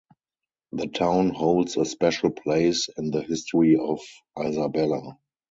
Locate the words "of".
3.79-3.99